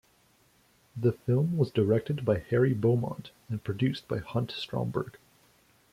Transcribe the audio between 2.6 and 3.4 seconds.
Beaumont